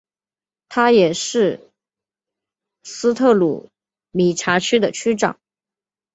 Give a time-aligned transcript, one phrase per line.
[0.67, 1.69] 他也是
[2.81, 3.69] 斯特鲁
[4.09, 5.39] 米察区的区长。